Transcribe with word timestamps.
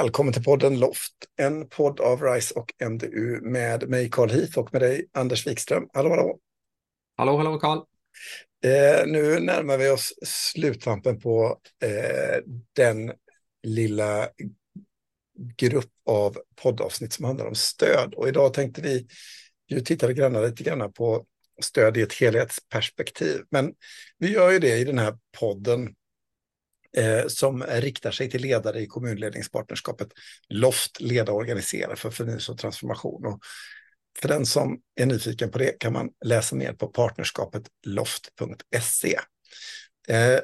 Välkommen 0.00 0.32
till 0.32 0.44
podden 0.44 0.78
Loft, 0.78 1.12
en 1.36 1.68
podd 1.68 2.00
av 2.00 2.22
RISE 2.22 2.54
och 2.54 2.74
MDU 2.90 3.40
med 3.40 3.88
mig 3.88 4.10
Carl 4.10 4.30
Heath 4.30 4.58
och 4.58 4.72
med 4.72 4.82
dig 4.82 5.06
Anders 5.12 5.46
Wikström. 5.46 5.88
Hallå, 5.92 6.10
hallå! 6.10 6.38
Hallå, 7.16 7.36
hallå 7.36 7.58
Carl! 7.58 7.78
Eh, 8.64 9.06
nu 9.06 9.40
närmar 9.40 9.78
vi 9.78 9.90
oss 9.90 10.14
sluttampen 10.22 11.20
på 11.20 11.58
eh, 11.84 12.42
den 12.76 13.12
lilla 13.62 14.28
grupp 15.56 15.92
av 16.06 16.36
poddavsnitt 16.62 17.12
som 17.12 17.24
handlar 17.24 17.46
om 17.46 17.54
stöd. 17.54 18.14
Och 18.14 18.28
idag 18.28 18.54
tänkte 18.54 18.82
vi 18.82 19.06
ju 19.68 19.80
titta 19.80 20.06
lite 20.06 20.62
grann 20.64 20.92
på 20.92 21.26
stöd 21.62 21.96
i 21.96 22.02
ett 22.02 22.12
helhetsperspektiv. 22.12 23.40
Men 23.50 23.74
vi 24.18 24.32
gör 24.32 24.50
ju 24.50 24.58
det 24.58 24.78
i 24.78 24.84
den 24.84 24.98
här 24.98 25.18
podden 25.38 25.94
eh, 26.96 27.26
som 27.26 27.62
riktar 27.62 28.10
sig 28.10 28.30
till 28.30 28.42
ledare 28.42 28.80
i 28.80 28.86
kommunledningspartnerskapet 28.86 30.08
LOFT, 30.48 31.00
leda 31.00 31.32
och 31.32 31.38
organisera 31.38 31.96
för 31.96 32.10
förnyelse 32.10 32.52
och 32.52 32.58
transformation. 32.58 33.26
Och 33.26 33.40
för 34.20 34.28
den 34.28 34.46
som 34.46 34.80
är 34.94 35.06
nyfiken 35.06 35.50
på 35.50 35.58
det 35.58 35.78
kan 35.80 35.92
man 35.92 36.10
läsa 36.24 36.56
mer 36.56 36.72
på 36.72 36.86
partnerskapet 36.86 37.62
loft.se. 37.86 39.18
Eh, 40.08 40.40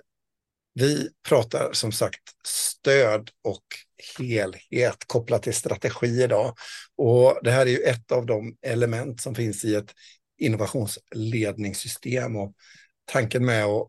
vi 0.74 1.08
pratar 1.28 1.72
som 1.72 1.92
sagt 1.92 2.22
stöd 2.46 3.30
och 3.44 3.64
helhet 4.18 5.04
kopplat 5.06 5.42
till 5.42 5.54
strategi 5.54 6.22
idag. 6.22 6.54
Och 6.96 7.38
det 7.42 7.50
här 7.50 7.66
är 7.66 7.70
ju 7.70 7.78
ett 7.78 8.12
av 8.12 8.26
de 8.26 8.56
element 8.62 9.20
som 9.20 9.34
finns 9.34 9.64
i 9.64 9.74
ett 9.74 9.94
innovationsledningssystem. 10.38 12.36
Och 12.36 12.54
tanken 13.04 13.46
med 13.46 13.64
att 13.64 13.88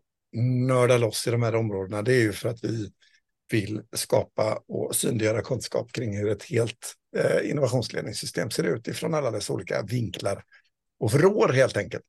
nörda 0.68 0.98
loss 0.98 1.28
i 1.28 1.32
de 1.32 1.44
här 1.44 1.56
områdena, 1.56 2.02
det 2.02 2.14
är 2.14 2.22
ju 2.22 2.34
för 2.34 2.50
att 2.50 2.64
vi 2.64 2.92
vill 3.52 3.82
skapa 3.94 4.64
och 4.68 4.96
synliggöra 4.96 5.42
kunskap 5.42 5.92
kring 5.92 6.18
hur 6.18 6.30
ett 6.30 6.44
helt 6.44 6.94
eh, 7.18 7.50
innovationsledningssystem 7.50 8.52
ser 8.52 8.64
ut 8.64 8.88
ifrån 8.88 9.14
alla 9.14 9.32
dess 9.32 9.50
olika 9.50 9.82
vinklar 9.82 10.44
och 11.00 11.12
vrår 11.12 11.50
helt 11.50 11.78
enkelt. 11.78 12.04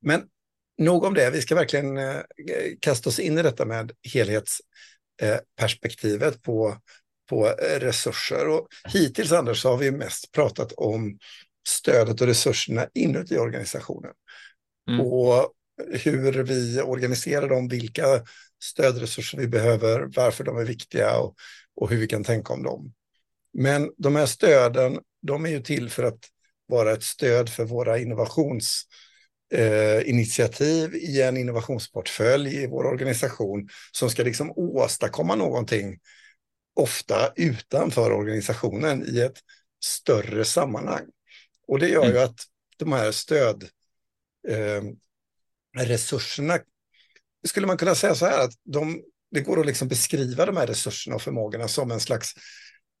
Men 0.00 0.22
nog 0.78 1.04
om 1.04 1.14
det, 1.14 1.30
vi 1.30 1.42
ska 1.42 1.54
verkligen 1.54 1.96
eh, 1.96 2.20
kasta 2.80 3.08
oss 3.08 3.18
in 3.18 3.38
i 3.38 3.42
detta 3.42 3.64
med 3.64 3.92
helhetsperspektivet 4.12 6.34
eh, 6.34 6.40
på, 6.40 6.76
på 7.28 7.44
resurser. 7.80 8.48
Och 8.48 8.68
hittills, 8.88 9.32
Anders, 9.32 9.62
så 9.62 9.70
har 9.70 9.76
vi 9.76 9.90
mest 9.90 10.32
pratat 10.32 10.72
om 10.72 11.18
stödet 11.68 12.20
och 12.20 12.26
resurserna 12.26 12.88
inuti 12.94 13.38
organisationen. 13.38 14.12
Mm. 14.90 15.00
Och 15.00 15.52
hur 15.92 16.42
vi 16.42 16.82
organiserar 16.82 17.48
dem, 17.48 17.68
vilka 17.68 18.22
stödresurser 18.62 19.38
vi 19.38 19.48
behöver, 19.48 20.08
varför 20.16 20.44
de 20.44 20.58
är 20.58 20.64
viktiga 20.64 21.18
och, 21.18 21.34
och 21.76 21.90
hur 21.90 21.96
vi 21.96 22.06
kan 22.06 22.24
tänka 22.24 22.52
om 22.52 22.62
dem. 22.62 22.92
Men 23.52 23.90
de 23.96 24.16
här 24.16 24.26
stöden, 24.26 24.98
de 25.22 25.46
är 25.46 25.50
ju 25.50 25.60
till 25.60 25.90
för 25.90 26.02
att 26.02 26.18
vara 26.66 26.92
ett 26.92 27.02
stöd 27.02 27.48
för 27.48 27.64
våra 27.64 27.98
innovationsinitiativ 27.98 30.94
eh, 30.94 31.00
i 31.00 31.22
en 31.22 31.36
innovationsportfölj 31.36 32.56
i 32.56 32.66
vår 32.66 32.84
organisation 32.84 33.68
som 33.92 34.10
ska 34.10 34.22
liksom 34.22 34.52
åstadkomma 34.56 35.34
någonting, 35.34 35.98
ofta 36.74 37.32
utanför 37.36 38.12
organisationen 38.12 39.04
i 39.08 39.20
ett 39.20 39.38
större 39.84 40.44
sammanhang. 40.44 41.06
Och 41.68 41.78
det 41.78 41.88
gör 41.88 42.02
mm. 42.02 42.14
ju 42.14 42.20
att 42.22 42.40
de 42.76 42.92
här 42.92 43.12
stöd 43.12 43.64
eh, 44.48 44.82
resurserna, 45.76 46.58
skulle 47.46 47.66
man 47.66 47.76
kunna 47.76 47.94
säga 47.94 48.14
så 48.14 48.26
här 48.26 48.44
att 48.44 48.52
de, 48.64 49.02
det 49.30 49.40
går 49.40 49.60
att 49.60 49.66
liksom 49.66 49.88
beskriva 49.88 50.46
de 50.46 50.56
här 50.56 50.66
resurserna 50.66 51.16
och 51.16 51.22
förmågorna 51.22 51.68
som 51.68 51.90
en 51.90 52.00
slags 52.00 52.34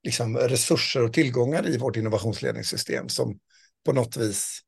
liksom, 0.02 0.36
resurser 0.36 1.02
och 1.02 1.12
tillgångar 1.12 1.68
i 1.68 1.78
vårt 1.78 1.96
innovationsledningssystem 1.96 3.08
som 3.08 3.38
på 3.84 3.92
något 3.92 4.16
vis 4.16 4.60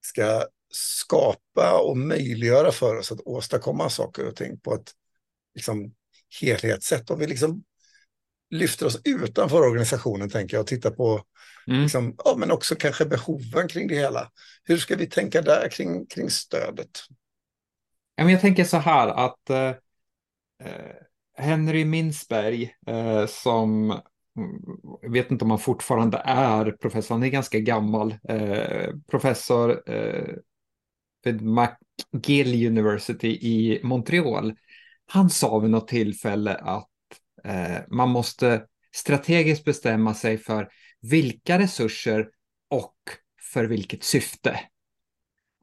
ska 0.00 0.46
skapa 0.72 1.80
och 1.80 1.96
möjliggöra 1.96 2.72
för 2.72 2.96
oss 2.96 3.12
att 3.12 3.20
åstadkomma 3.20 3.90
saker 3.90 4.26
och 4.26 4.36
ting 4.36 4.60
på 4.60 4.74
ett 4.74 4.92
liksom, 5.54 5.94
helhetssätt. 6.40 7.10
Om 7.10 7.18
vi 7.18 7.26
liksom 7.26 7.64
lyfter 8.50 8.86
oss 8.86 9.00
utanför 9.04 9.62
organisationen 9.62 10.30
tänker 10.30 10.56
jag 10.56 10.62
och 10.62 10.66
tittar 10.66 10.90
på 10.90 11.22
mm. 11.66 11.82
liksom, 11.82 12.14
ja, 12.24 12.34
men 12.38 12.50
också 12.50 12.74
kanske 12.74 13.04
behoven 13.04 13.68
kring 13.68 13.88
det 13.88 13.94
hela. 13.94 14.30
Hur 14.64 14.76
ska 14.76 14.96
vi 14.96 15.06
tänka 15.06 15.42
där 15.42 15.68
kring, 15.68 16.06
kring 16.06 16.30
stödet? 16.30 16.90
Jag 18.16 18.40
tänker 18.40 18.64
så 18.64 18.76
här 18.76 19.08
att 19.08 19.50
eh, 19.50 19.68
eh 20.64 20.96
Henry 21.38 21.84
Minsberg 21.84 22.74
eh, 22.86 23.26
som 23.26 23.90
mm, 23.90 24.00
jag 25.02 25.12
vet 25.12 25.30
inte 25.30 25.44
om 25.44 25.50
han 25.50 25.58
fortfarande 25.58 26.22
är 26.24 26.70
professor, 26.70 27.14
han 27.14 27.24
är 27.24 27.28
ganska 27.28 27.58
gammal, 27.58 28.14
eh, 28.28 28.90
professor 29.10 29.90
eh, 29.90 30.34
vid 31.24 31.42
McGill 31.42 32.66
University 32.66 33.28
i 33.28 33.80
Montreal. 33.82 34.54
Han 35.06 35.30
sa 35.30 35.58
vid 35.58 35.70
något 35.70 35.88
tillfälle 35.88 36.54
att 36.54 36.88
Eh, 37.46 37.78
man 37.90 38.08
måste 38.08 38.62
strategiskt 38.94 39.64
bestämma 39.64 40.14
sig 40.14 40.38
för 40.38 40.68
vilka 41.00 41.58
resurser 41.58 42.28
och 42.70 42.96
för 43.52 43.64
vilket 43.64 44.04
syfte. 44.04 44.60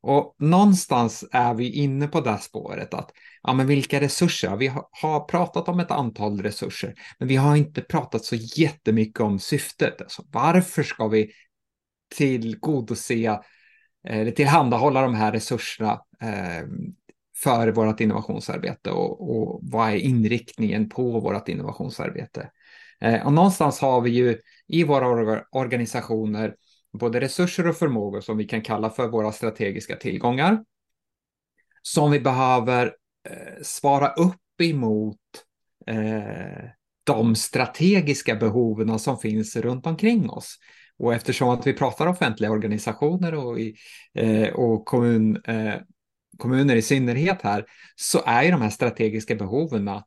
Och 0.02 0.36
någonstans 0.40 1.26
är 1.32 1.54
vi 1.54 1.72
inne 1.72 2.08
på 2.08 2.22
det 2.22 2.38
spåret 2.38 2.94
att 2.94 3.12
ja, 3.42 3.54
men 3.54 3.68
vilka 3.68 4.02
resurser? 4.02 4.56
Vi 4.56 4.68
har 4.92 5.28
pratat 5.28 5.68
om 5.68 5.80
ett 5.80 5.92
antal 5.92 6.42
resurser, 6.42 6.94
men 7.20 7.28
vi 7.28 7.36
har 7.36 7.56
inte 7.56 7.82
pratat 7.82 8.26
så 8.26 8.36
jättemycket 8.36 9.20
om 9.20 9.40
syftet. 9.40 10.02
Alltså, 10.02 10.24
varför 10.28 10.84
ska 10.84 11.08
vi 11.08 11.32
tillgodose 12.16 13.14
eh, 13.14 13.40
eller 14.04 14.32
tillhandahålla 14.32 15.02
de 15.02 15.14
här 15.14 15.32
resurserna 15.32 16.02
eh, 16.22 16.64
för 17.44 17.72
vårt 17.72 18.00
innovationsarbete 18.00 18.92
och, 18.92 19.36
och 19.36 19.60
vad 19.64 19.90
är 19.90 19.96
inriktningen 19.96 20.90
på 20.90 21.20
vårt 21.20 21.50
innovationsarbete. 21.50 22.50
Eh, 23.02 23.26
och 23.26 23.34
någonstans 23.34 23.80
har 23.80 24.02
vi 24.02 24.10
ju 24.10 24.38
i 24.68 24.84
våra 24.84 25.42
organisationer 25.52 26.56
både 26.94 27.22
resurser 27.22 27.68
och 27.68 27.76
förmågor 27.76 28.22
som 28.22 28.38
vi 28.38 28.44
kan 28.44 28.62
kalla 28.62 28.90
för 28.90 29.08
våra 29.08 29.32
strategiska 29.32 29.96
tillgångar 29.96 30.64
som 31.82 32.12
vi 32.12 32.20
behöver 32.20 32.86
eh, 33.30 33.62
svara 33.62 34.08
upp 34.08 34.62
emot 34.62 35.18
eh, 35.88 36.70
de 37.04 37.36
strategiska 37.36 38.36
behoven 38.36 39.00
som 39.00 39.18
finns 39.18 39.56
runt 39.56 39.88
omkring 39.88 40.30
oss. 40.30 40.58
Och 40.98 41.14
eftersom 41.14 41.50
att 41.50 41.68
vi 41.68 41.74
pratar 41.74 42.08
offentliga 42.08 42.52
organisationer 42.52 43.36
och, 43.36 43.60
i, 43.60 43.76
eh, 44.14 44.50
och 44.50 44.86
kommun, 44.86 45.42
eh, 45.46 45.76
kommuner 46.38 46.76
i 46.76 46.82
synnerhet 46.82 47.42
här, 47.42 47.66
så 47.96 48.22
är 48.26 48.44
ju 48.44 48.52
de 48.52 48.62
här 48.62 48.70
strategiska 48.70 49.36
behoven 49.36 49.88
eh, 49.88 50.02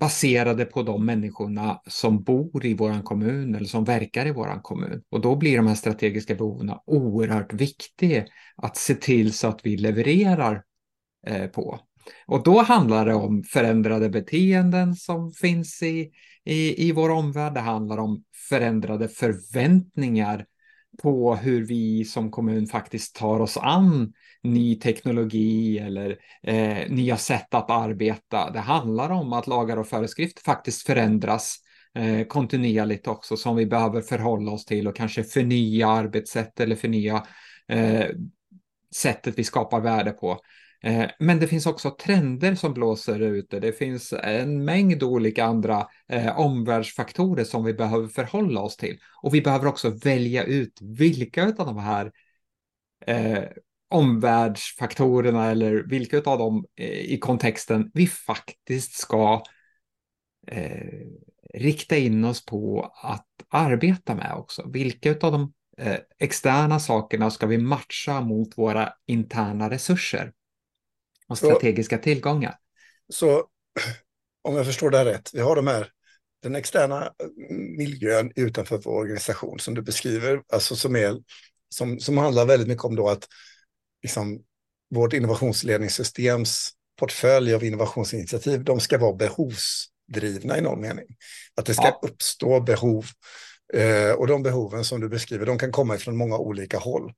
baserade 0.00 0.64
på 0.64 0.82
de 0.82 1.06
människorna 1.06 1.80
som 1.86 2.22
bor 2.22 2.66
i 2.66 2.74
vår 2.74 3.02
kommun 3.02 3.54
eller 3.54 3.66
som 3.66 3.84
verkar 3.84 4.26
i 4.26 4.32
vår 4.32 4.62
kommun. 4.62 5.02
Och 5.10 5.20
då 5.20 5.36
blir 5.36 5.56
de 5.56 5.66
här 5.66 5.74
strategiska 5.74 6.34
behoven 6.34 6.72
oerhört 6.86 7.52
viktiga 7.52 8.24
att 8.56 8.76
se 8.76 8.94
till 8.94 9.32
så 9.32 9.48
att 9.48 9.60
vi 9.66 9.76
levererar 9.76 10.62
eh, 11.26 11.46
på. 11.46 11.80
Och 12.26 12.42
då 12.42 12.62
handlar 12.62 13.06
det 13.06 13.14
om 13.14 13.42
förändrade 13.42 14.08
beteenden 14.08 14.94
som 14.94 15.32
finns 15.32 15.82
i, 15.82 16.10
i, 16.44 16.88
i 16.88 16.92
vår 16.92 17.10
omvärld. 17.10 17.54
Det 17.54 17.60
handlar 17.60 17.98
om 17.98 18.24
förändrade 18.48 19.08
förväntningar 19.08 20.46
på 21.02 21.34
hur 21.34 21.66
vi 21.66 22.04
som 22.04 22.30
kommun 22.30 22.66
faktiskt 22.66 23.16
tar 23.16 23.40
oss 23.40 23.56
an 23.56 24.12
ny 24.42 24.74
teknologi 24.74 25.78
eller 25.78 26.16
eh, 26.42 26.90
nya 26.90 27.16
sätt 27.16 27.54
att 27.54 27.70
arbeta. 27.70 28.50
Det 28.50 28.58
handlar 28.58 29.10
om 29.10 29.32
att 29.32 29.46
lagar 29.46 29.76
och 29.76 29.86
föreskrifter 29.86 30.42
faktiskt 30.42 30.86
förändras 30.86 31.56
eh, 31.94 32.26
kontinuerligt 32.26 33.06
också 33.06 33.36
som 33.36 33.56
vi 33.56 33.66
behöver 33.66 34.02
förhålla 34.02 34.52
oss 34.52 34.64
till 34.64 34.88
och 34.88 34.96
kanske 34.96 35.24
förnya 35.24 35.88
arbetssätt 35.88 36.60
eller 36.60 36.76
förnya 36.76 37.26
eh, 37.68 38.06
sättet 38.94 39.38
vi 39.38 39.44
skapar 39.44 39.80
värde 39.80 40.10
på. 40.10 40.38
Eh, 40.82 41.10
men 41.18 41.40
det 41.40 41.46
finns 41.46 41.66
också 41.66 41.90
trender 41.90 42.54
som 42.54 42.74
blåser 42.74 43.20
ute. 43.20 43.60
Det 43.60 43.72
finns 43.72 44.12
en 44.12 44.64
mängd 44.64 45.02
olika 45.02 45.44
andra 45.44 45.86
eh, 46.08 46.38
omvärldsfaktorer 46.38 47.44
som 47.44 47.64
vi 47.64 47.74
behöver 47.74 48.08
förhålla 48.08 48.60
oss 48.60 48.76
till. 48.76 48.98
Och 49.22 49.34
vi 49.34 49.40
behöver 49.40 49.66
också 49.66 49.90
välja 49.90 50.44
ut 50.44 50.78
vilka 50.80 51.44
av 51.44 51.54
de 51.54 51.78
här 51.78 52.12
eh, 53.06 53.44
omvärldsfaktorerna 53.90 55.50
eller 55.50 55.74
vilka 55.74 56.18
av 56.18 56.38
dem 56.38 56.66
eh, 56.76 57.00
i 57.00 57.18
kontexten 57.18 57.90
vi 57.94 58.06
faktiskt 58.06 58.92
ska 58.92 59.42
eh, 60.46 61.06
rikta 61.54 61.96
in 61.96 62.24
oss 62.24 62.44
på 62.44 62.92
att 63.02 63.26
arbeta 63.48 64.14
med 64.14 64.34
också. 64.36 64.70
Vilka 64.70 65.10
av 65.10 65.32
de 65.32 65.52
eh, 65.78 65.98
externa 66.18 66.80
sakerna 66.80 67.30
ska 67.30 67.46
vi 67.46 67.58
matcha 67.58 68.20
mot 68.20 68.58
våra 68.58 68.92
interna 69.06 69.70
resurser 69.70 70.32
och 71.30 71.38
strategiska 71.38 71.96
så, 71.96 72.02
tillgångar? 72.02 72.56
Så 73.12 73.46
om 74.42 74.56
jag 74.56 74.66
förstår 74.66 74.90
det 74.90 74.98
här 74.98 75.04
rätt, 75.04 75.30
vi 75.34 75.40
har 75.40 75.56
de 75.56 75.66
här 75.66 75.90
den 76.42 76.56
externa 76.56 77.12
miljön 77.78 78.32
utanför 78.36 78.78
vår 78.78 78.92
organisation 78.92 79.58
som 79.58 79.74
du 79.74 79.82
beskriver, 79.82 80.42
alltså 80.52 80.76
som, 80.76 80.96
är, 80.96 81.16
som, 81.68 82.00
som 82.00 82.18
handlar 82.18 82.46
väldigt 82.46 82.68
mycket 82.68 82.84
om 82.84 82.96
då 82.96 83.08
att 83.08 83.28
liksom, 84.02 84.42
vårt 84.90 85.12
innovationsledningssystems 85.12 86.70
portfölj 86.98 87.54
av 87.54 87.64
innovationsinitiativ, 87.64 88.64
de 88.64 88.80
ska 88.80 88.98
vara 88.98 89.12
behovsdrivna 89.12 90.58
i 90.58 90.60
någon 90.60 90.80
mening. 90.80 91.06
Att 91.54 91.66
det 91.66 91.74
ska 91.74 91.86
ja. 91.86 92.00
uppstå 92.02 92.60
behov. 92.60 93.06
Eh, 93.72 94.12
och 94.12 94.26
de 94.26 94.42
behoven 94.42 94.84
som 94.84 95.00
du 95.00 95.08
beskriver, 95.08 95.46
de 95.46 95.58
kan 95.58 95.72
komma 95.72 95.96
från 95.96 96.16
många 96.16 96.38
olika 96.38 96.78
håll. 96.78 97.12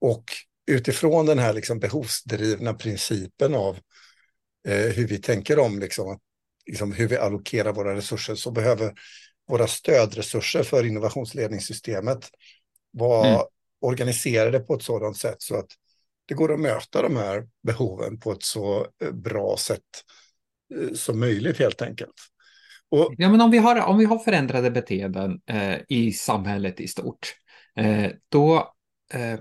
Och 0.00 0.24
utifrån 0.68 1.26
den 1.26 1.38
här 1.38 1.52
liksom 1.52 1.78
behovsdrivna 1.78 2.74
principen 2.74 3.54
av 3.54 3.78
eh, 4.68 4.92
hur 4.92 5.06
vi 5.06 5.18
tänker 5.18 5.58
om 5.58 5.78
liksom, 5.78 6.18
liksom, 6.66 6.92
hur 6.92 7.08
vi 7.08 7.16
allokerar 7.16 7.72
våra 7.72 7.94
resurser 7.94 8.34
så 8.34 8.50
behöver 8.50 8.92
våra 9.48 9.66
stödresurser 9.66 10.62
för 10.62 10.86
innovationsledningssystemet 10.86 12.28
vara 12.90 13.28
mm. 13.28 13.40
organiserade 13.80 14.60
på 14.60 14.74
ett 14.74 14.82
sådant 14.82 15.16
sätt 15.16 15.42
så 15.42 15.58
att 15.58 15.70
det 16.26 16.34
går 16.34 16.54
att 16.54 16.60
möta 16.60 17.02
de 17.02 17.16
här 17.16 17.48
behoven 17.62 18.18
på 18.18 18.32
ett 18.32 18.42
så 18.42 18.86
eh, 19.02 19.12
bra 19.12 19.56
sätt 19.56 19.82
eh, 20.74 20.94
som 20.94 21.20
möjligt 21.20 21.58
helt 21.58 21.82
enkelt. 21.82 22.14
Och, 22.90 23.14
ja, 23.18 23.28
men 23.28 23.40
om, 23.40 23.50
vi 23.50 23.58
har, 23.58 23.80
om 23.80 23.98
vi 23.98 24.04
har 24.04 24.18
förändrade 24.18 24.70
beteenden 24.70 25.40
eh, 25.46 25.78
i 25.88 26.12
samhället 26.12 26.80
i 26.80 26.88
stort, 26.88 27.34
eh, 27.76 28.10
då 28.28 28.74
eh, 29.12 29.38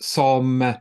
som 0.00 0.74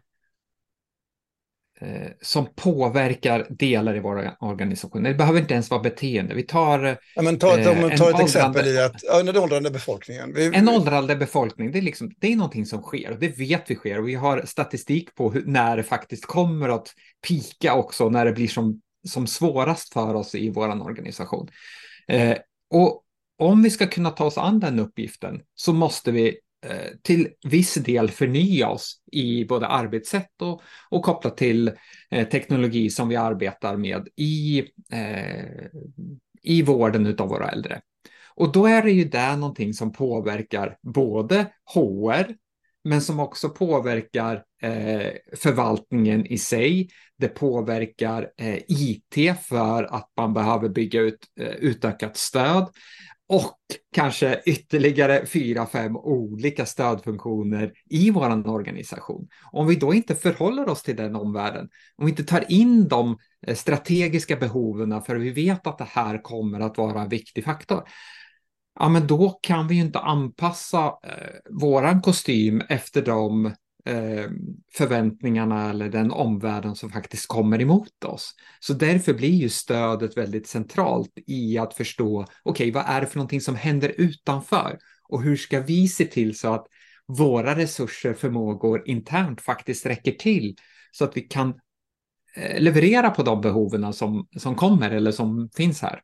Eh, 1.84 2.12
som 2.22 2.48
påverkar 2.56 3.48
delar 3.50 3.96
i 3.96 4.00
våra 4.00 4.36
organisationer. 4.40 5.10
Det 5.10 5.16
behöver 5.16 5.40
inte 5.40 5.54
ens 5.54 5.70
vara 5.70 5.82
beteende. 5.82 6.36
Vi 6.36 6.44
tar, 6.44 6.98
ja, 7.16 7.22
men 7.22 7.40
ta, 7.40 7.58
eh, 7.58 7.64
ta 7.64 7.72
ett 7.72 8.02
åldrande, 8.02 8.24
exempel 8.24 8.68
i 8.68 8.82
att, 8.82 9.04
ja, 9.04 9.24
den 9.24 9.38
åldrande 9.38 9.72
befolkningen. 9.72 10.34
Vi, 10.34 10.56
en 10.56 10.70
åldrande 10.70 11.16
befolkning, 11.16 11.72
det 11.72 11.78
är, 11.78 11.82
liksom, 11.82 12.12
det 12.18 12.32
är 12.32 12.36
någonting 12.36 12.66
som 12.66 12.82
sker 12.82 13.12
och 13.12 13.20
det 13.20 13.40
vet 13.40 13.72
vi 13.72 13.76
sker 13.76 14.00
och 14.00 14.08
vi 14.08 14.16
har 14.16 14.46
statistik 14.46 15.16
på 15.16 15.32
hur, 15.32 15.46
när 15.46 15.78
det 15.78 15.84
faktiskt 15.84 16.26
kommer 16.26 16.70
att 16.70 16.88
pika 17.28 17.74
också, 17.74 18.10
när 18.10 18.26
det 18.26 18.32
blir 18.32 18.48
som, 18.48 18.82
som 19.08 19.28
svårast 19.28 19.94
för 19.94 20.14
oss 20.14 20.36
i 20.36 20.50
vår 20.50 20.82
organisation. 20.82 21.48
Eh, 22.08 22.38
och 22.70 23.04
om 23.40 23.64
vi 23.64 23.70
ska 23.70 23.88
kunna 23.88 24.10
ta 24.10 24.26
oss 24.26 24.38
an 24.38 24.60
den 24.60 24.80
uppgiften 24.80 25.42
så 25.56 25.74
måste 25.74 26.12
vi 26.12 26.38
Eh, 26.64 26.92
till 27.02 27.28
viss 27.46 27.74
del 27.74 28.10
förnya 28.10 28.70
oss 28.70 29.02
i 29.12 29.46
både 29.46 29.68
arbetssätt 29.68 30.42
och, 30.42 30.62
och 30.90 31.04
kopplat 31.04 31.38
till 31.38 31.72
eh, 32.12 32.28
teknologi 32.28 32.90
som 32.90 33.10
vi 33.10 33.16
arbetar 33.16 33.78
med 33.78 34.08
i, 34.16 34.60
eh, 34.94 35.66
i 36.42 36.62
vården 36.62 37.16
av 37.20 37.28
våra 37.28 37.50
äldre. 37.50 37.82
Och 38.36 38.52
då 38.52 38.66
är 38.68 38.84
det 38.84 38.92
ju 38.92 39.04
där 39.04 39.38
någonting 39.38 39.74
som 39.74 39.92
påverkar 39.92 40.78
både 40.82 41.46
HR, 41.74 42.36
men 42.84 43.02
som 43.02 43.20
också 43.20 43.50
påverkar 43.50 44.36
eh, 44.62 45.12
förvaltningen 45.38 46.26
i 46.26 46.38
sig. 46.38 46.90
Det 47.18 47.28
påverkar 47.28 48.30
eh, 48.38 48.60
IT 48.68 49.38
för 49.42 49.84
att 49.84 50.12
man 50.18 50.34
behöver 50.34 50.70
bygga 50.70 51.02
ut 51.02 51.26
eh, 51.40 51.48
utökat 51.48 52.18
stöd 52.18 52.70
och 53.30 53.58
kanske 53.96 54.42
ytterligare 54.46 55.26
fyra, 55.26 55.66
fem 55.66 55.98
olika 55.98 56.66
stödfunktioner 56.66 57.74
i 57.90 58.10
vår 58.12 58.50
organisation. 58.50 59.28
Om 59.52 59.68
vi 59.68 59.76
då 59.76 59.94
inte 59.94 60.16
förhåller 60.16 60.70
oss 60.70 60.84
till 60.84 60.96
den 60.96 61.16
omvärlden, 61.16 61.70
om 61.96 62.06
vi 62.06 62.12
inte 62.12 62.24
tar 62.24 62.52
in 62.52 62.88
de 62.88 63.18
eh, 63.48 63.56
strategiska 63.56 64.36
behoven 64.36 65.02
för 65.02 65.16
vi 65.16 65.30
vet 65.30 65.68
att 65.68 65.78
det 65.78 65.88
här 65.90 66.22
kommer 66.22 66.60
att 66.60 66.78
vara 66.78 67.02
en 67.02 67.10
viktig 67.10 67.44
faktor, 67.44 67.84
ja, 68.80 68.90
men 68.90 69.08
då 69.08 69.30
kan 69.30 69.68
vi 69.68 69.76
ju 69.76 69.82
inte 69.82 70.00
anpassa 70.00 70.86
eh, 70.86 71.40
våran 71.50 72.02
kostym 72.02 72.62
efter 72.70 73.02
de 73.02 73.54
Eh, 73.86 74.30
förväntningarna 74.74 75.70
eller 75.70 75.90
den 75.90 76.12
omvärlden 76.12 76.76
som 76.76 76.90
faktiskt 76.90 77.28
kommer 77.28 77.62
emot 77.62 78.04
oss. 78.04 78.36
Så 78.60 78.74
därför 78.74 79.14
blir 79.14 79.30
ju 79.30 79.50
stödet 79.50 80.18
väldigt 80.18 80.48
centralt 80.48 81.12
i 81.28 81.58
att 81.58 81.74
förstå, 81.74 82.22
okej, 82.22 82.70
okay, 82.70 82.72
vad 82.72 82.84
är 82.88 83.02
det 83.02 83.08
för 83.08 83.18
någonting 83.18 83.42
som 83.42 83.56
händer 83.56 83.94
utanför? 83.98 84.78
Och 85.10 85.24
hur 85.24 85.36
ska 85.36 85.60
vi 85.60 85.88
se 85.88 86.06
till 86.06 86.38
så 86.40 86.54
att 86.54 86.68
våra 87.08 87.56
resurser, 87.56 88.14
förmågor 88.14 88.84
internt 88.86 89.42
faktiskt 89.42 89.86
räcker 89.86 90.12
till 90.12 90.56
så 90.92 91.04
att 91.04 91.18
vi 91.18 91.22
kan 91.22 91.54
eh, 92.36 92.62
leverera 92.62 93.10
på 93.10 93.24
de 93.24 93.42
behoven 93.42 93.94
som, 93.94 94.28
som 94.38 94.56
kommer 94.56 94.92
eller 94.92 95.12
som 95.12 95.50
finns 95.56 95.82
här. 95.82 96.02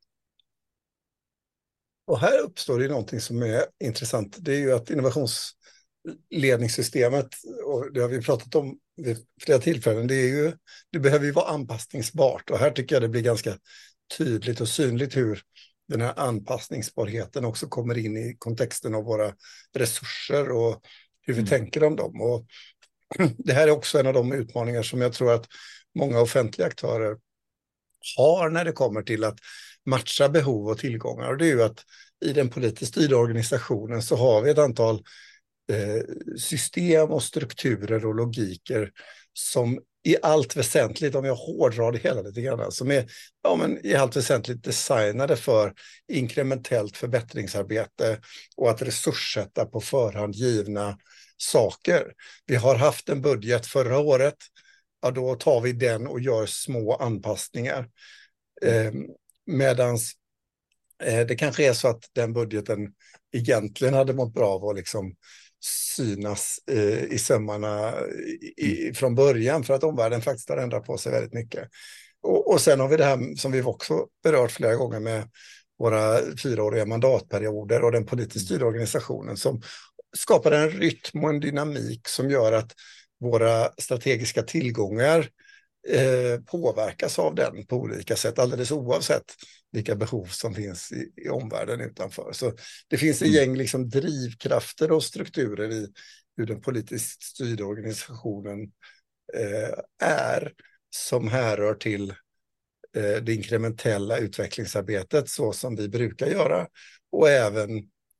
Och 2.08 2.20
här 2.20 2.40
uppstår 2.40 2.80
det 2.80 2.88
någonting 2.88 3.20
som 3.20 3.42
är 3.42 3.64
intressant. 3.84 4.38
Det 4.40 4.56
är 4.56 4.60
ju 4.60 4.74
att 4.74 4.90
innovations 4.90 5.56
ledningssystemet, 6.30 7.28
och 7.66 7.94
det 7.94 8.02
har 8.02 8.08
vi 8.08 8.22
pratat 8.22 8.56
om 8.56 8.78
vid 8.98 9.18
flera 9.42 9.60
tillfällen, 9.60 10.08
det, 10.08 10.16
är 10.16 10.28
ju, 10.28 10.52
det 10.92 11.00
behöver 11.00 11.26
ju 11.26 11.32
vara 11.32 11.50
anpassningsbart. 11.50 12.50
Och 12.50 12.58
här 12.58 12.72
tycker 12.72 12.96
jag 12.96 13.04
det 13.04 13.10
blir 13.10 13.22
ganska 13.22 13.58
tydligt 14.18 14.62
och 14.62 14.70
synligt 14.70 15.18
hur 15.18 15.42
den 15.88 16.02
här 16.02 16.14
anpassningsbarheten 16.20 17.46
också 17.46 17.68
kommer 17.68 17.98
in 17.98 18.18
i 18.18 18.36
kontexten 18.40 18.96
av 18.96 19.04
våra 19.04 19.34
resurser 19.74 20.52
och 20.52 20.82
hur 21.22 21.34
vi 21.34 21.40
mm. 21.40 21.50
tänker 21.50 21.84
om 21.84 21.96
dem. 21.96 22.22
Och 22.22 22.46
det 23.38 23.54
här 23.54 23.68
är 23.68 23.72
också 23.72 24.00
en 24.00 24.08
av 24.08 24.14
de 24.14 24.34
utmaningar 24.34 24.84
som 24.84 25.02
jag 25.02 25.14
tror 25.14 25.34
att 25.34 25.48
många 25.96 26.22
offentliga 26.22 26.68
aktörer 26.68 27.18
har 28.18 28.50
när 28.50 28.66
det 28.66 28.72
kommer 28.72 29.02
till 29.02 29.24
att 29.24 29.40
matcha 29.86 30.30
behov 30.30 30.68
och 30.68 30.78
tillgångar. 30.78 31.30
Och 31.30 31.38
det 31.38 31.46
är 31.46 31.56
ju 31.56 31.64
att 31.64 31.84
i 32.26 32.34
den 32.34 32.50
politiskt 32.50 32.92
styrda 32.92 33.16
organisationen 33.16 34.02
så 34.02 34.16
har 34.16 34.42
vi 34.42 34.50
ett 34.50 34.58
antal 34.58 35.04
Eh, 35.70 36.02
system 36.38 37.12
och 37.12 37.24
strukturer 37.24 38.06
och 38.06 38.16
logiker 38.16 38.92
som 39.34 39.80
i 40.04 40.16
allt 40.22 40.56
väsentligt, 40.56 41.16
om 41.16 41.26
jag 41.26 41.36
hårdrar 41.36 41.92
det 41.92 41.98
hela 41.98 42.22
lite 42.22 42.42
grann, 42.42 42.72
som 42.72 42.92
är 42.92 43.12
ja, 43.44 43.56
men 43.56 43.86
i 43.86 43.96
allt 43.96 44.16
väsentligt 44.16 44.64
designade 44.64 45.36
för 45.36 45.74
inkrementellt 46.08 46.98
förbättringsarbete 46.98 48.20
och 48.56 48.70
att 48.70 48.82
resurssätta 48.82 49.66
på 49.66 49.82
förhand 49.82 50.36
givna 50.36 50.98
saker. 51.38 52.14
Vi 52.46 52.56
har 52.56 52.76
haft 52.76 53.10
en 53.10 53.22
budget 53.22 53.66
förra 53.66 54.00
året, 54.00 54.38
ja, 55.02 55.12
då 55.12 55.36
tar 55.36 55.62
vi 55.62 55.72
den 55.72 56.08
och 56.08 56.20
gör 56.20 56.46
små 56.46 56.96
anpassningar. 56.96 57.90
Eh, 58.62 58.92
medans 59.46 60.14
eh, 61.04 61.28
det 61.28 61.36
kanske 61.36 61.70
är 61.70 61.74
så 61.74 61.88
att 61.88 62.10
den 62.14 62.34
budgeten 62.34 62.94
egentligen 63.32 63.94
hade 63.94 64.14
mått 64.14 64.34
bra 64.34 64.50
av 64.50 64.66
att 64.66 64.76
liksom 64.76 65.16
synas 65.96 66.60
eh, 66.72 67.04
i 67.04 67.18
sömmarna 67.18 67.94
i, 68.58 68.82
mm. 68.82 68.94
från 68.94 69.16
början 69.16 69.64
för 69.64 69.74
att 69.74 69.84
omvärlden 69.84 70.22
faktiskt 70.22 70.50
har 70.50 70.58
ändrat 70.58 70.86
på 70.86 70.98
sig 70.98 71.12
väldigt 71.12 71.34
mycket. 71.34 71.70
Och, 72.24 72.52
och 72.52 72.62
sen 72.62 72.80
har 72.80 72.88
vi 72.88 72.98
det 72.98 73.06
här 73.06 73.36
som 73.36 73.52
vi 73.52 73.62
också 73.62 74.06
berört 74.24 74.52
flera 74.52 74.76
gånger 74.76 75.00
med 75.00 75.30
våra 75.80 76.20
fyraåriga 76.44 76.86
mandatperioder 76.86 77.84
och 77.84 77.92
den 77.92 78.06
politiskt 78.06 78.46
styrda 78.46 78.66
organisationen 78.66 79.38
som 79.38 79.62
skapar 80.18 80.52
en 80.52 80.70
rytm 80.70 81.24
och 81.24 81.30
en 81.30 81.40
dynamik 81.40 82.08
som 82.08 82.30
gör 82.30 82.52
att 82.52 82.72
våra 83.20 83.70
strategiska 83.78 84.44
tillgångar 84.44 85.30
eh, 85.88 86.42
påverkas 86.46 87.20
av 87.20 87.36
den 87.36 87.66
på 87.66 87.76
olika 87.76 88.16
sätt, 88.16 88.40
alldeles 88.40 88.72
oavsett 88.72 89.36
vilka 89.72 89.96
behov 89.96 90.26
som 90.26 90.56
finns 90.56 90.92
i, 90.92 91.12
i 91.16 91.30
omvärlden 91.30 91.82
utanför. 91.82 92.32
Så 92.34 92.52
det 92.88 92.98
finns 92.98 93.22
ett 93.22 93.28
mm. 93.28 93.36
gäng 93.36 93.56
liksom 93.56 93.90
drivkrafter 93.90 94.92
och 94.92 95.04
strukturer 95.04 95.72
i 95.72 95.88
hur 96.38 96.46
den 96.46 96.62
politiskt 96.62 97.24
styrda 97.24 97.66
organisationen 97.66 98.72
eh, 99.34 100.08
är 100.08 100.54
som 100.90 101.28
härrör 101.28 101.74
till 101.74 102.10
eh, 102.96 103.24
det 103.24 103.34
inkrementella 103.34 104.18
utvecklingsarbetet 104.18 105.30
så 105.30 105.54
som 105.54 105.76
vi 105.76 105.90
brukar 105.90 106.28
göra 106.28 106.68
och 107.12 107.30
även 107.30 107.70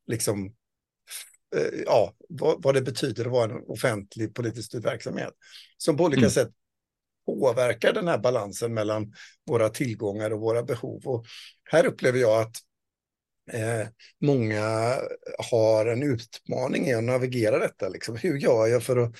liksom 0.08 0.46
eh, 1.56 1.80
ja, 1.86 2.16
vad, 2.30 2.64
vad, 2.64 2.76
det 2.76 2.82
betyder 2.82 3.26
att 3.26 3.32
vara 3.32 3.52
en 3.52 3.64
offentlig 3.68 4.36
politiskt 4.36 4.68
styrd 4.68 4.84
verksamhet 4.84 5.34
som 5.78 5.98
på 5.98 6.04
olika 6.04 6.20
mm. 6.20 6.32
sätt 6.32 6.50
påverkar 7.30 7.94
den 7.94 8.08
här 8.08 8.18
balansen 8.18 8.74
mellan 8.74 9.14
våra 9.46 9.70
tillgångar 9.70 10.32
och 10.32 10.40
våra 10.40 10.64
behov. 10.64 11.08
Och 11.08 11.26
här 11.64 11.86
upplever 11.86 12.20
jag 12.20 12.42
att 12.42 12.56
eh, 13.52 13.88
många 14.22 14.96
har 15.52 15.86
en 15.86 16.04
utmaning 16.04 16.88
i 16.88 16.94
att 16.94 17.04
navigera 17.04 17.60
detta. 17.60 17.90
Liksom. 17.90 18.16
Hur 18.16 18.38
gör 18.38 18.68
jag 18.68 18.84
för 18.84 18.98
att 18.98 19.16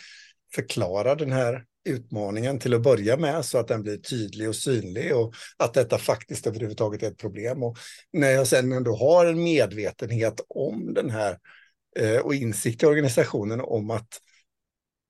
förklara 0.56 1.16
den 1.16 1.32
här 1.32 1.66
utmaningen 1.90 2.60
till 2.60 2.74
att 2.74 2.82
börja 2.82 3.18
med 3.18 3.46
så 3.46 3.58
att 3.58 3.68
den 3.68 3.84
blir 3.84 3.98
tydlig 3.98 4.50
och 4.50 4.56
synlig 4.56 5.16
och 5.16 5.34
att 5.58 5.74
detta 5.74 5.98
faktiskt 5.98 6.48
överhuvudtaget 6.48 7.04
är 7.04 7.08
ett 7.08 7.18
problem. 7.18 7.64
Och 7.64 7.78
när 8.14 8.30
jag 8.30 8.48
sen 8.48 8.72
ändå 8.72 8.96
har 8.96 9.26
en 9.26 9.44
medvetenhet 9.44 10.42
om 10.50 10.94
den 10.94 11.10
här 11.10 11.38
eh, 12.00 12.18
och 12.18 12.36
insikt 12.36 12.84
i 12.84 12.86
organisationen 12.86 13.62
om 13.62 13.90
att 13.90 14.20